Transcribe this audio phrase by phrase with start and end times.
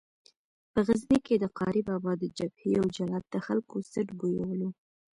[0.71, 4.69] په غزني کې د قاري بابا د جبهې یو جلاد د خلکو څټ بویولو.